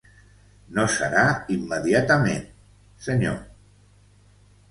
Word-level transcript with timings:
No 0.77 0.85
serà 0.93 1.25
immediatament, 1.57 2.41
senyor. 3.09 3.37